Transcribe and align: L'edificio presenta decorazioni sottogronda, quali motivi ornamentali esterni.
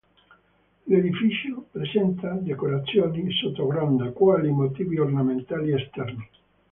L'edificio 0.85 1.67
presenta 1.69 2.33
decorazioni 2.41 3.29
sottogronda, 3.31 4.09
quali 4.09 4.49
motivi 4.49 4.97
ornamentali 4.97 5.73
esterni. 5.75 6.27